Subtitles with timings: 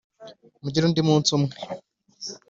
[0.63, 1.53] mugire undi munsi umwe.